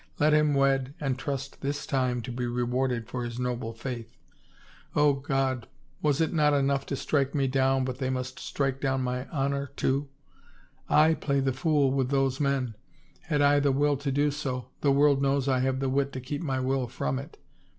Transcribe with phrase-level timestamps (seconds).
[0.17, 4.17] Let him wed and trust this time to be rewarded for his noble faith....
[4.95, 5.67] Oh, God,
[6.01, 9.67] was it not enough to strike me down but they must strike down my honor,
[9.75, 10.09] too?
[10.63, 12.73] / play the fool with those men!
[13.25, 16.19] Had I the will to do so, the world knows I have the wit to
[16.19, 17.37] keep my will from it!